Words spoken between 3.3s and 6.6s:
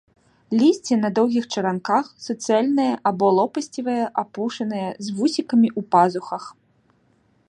лопасцевае, апушанае, з вусікамі ў пазухах.